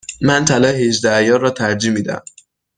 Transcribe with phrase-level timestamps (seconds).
[0.21, 2.21] من طلای هجده عیار را ترجیح می دهم.